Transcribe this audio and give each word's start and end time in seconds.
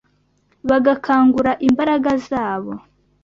bagakangura 0.69 1.51
imbaraga 1.67 2.11
zabo 2.27 2.71